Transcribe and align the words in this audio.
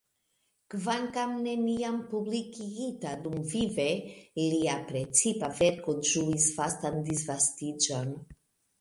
Kvankam 0.75 1.35
neniam 1.47 1.99
publikigita 2.13 3.13
dumvive, 3.27 3.87
lia 4.41 4.81
precipa 4.91 5.53
verko 5.63 5.99
ĝuis 6.13 6.53
vastan 6.61 7.03
disvastiĝon. 7.13 8.15